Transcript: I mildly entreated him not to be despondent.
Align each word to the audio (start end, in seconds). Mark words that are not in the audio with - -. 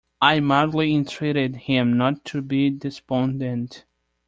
I 0.19 0.39
mildly 0.39 0.95
entreated 0.95 1.55
him 1.57 1.95
not 1.95 2.25
to 2.25 2.41
be 2.41 2.71
despondent. 2.71 3.85